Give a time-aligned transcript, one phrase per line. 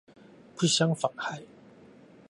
[0.55, 1.43] 不相妨害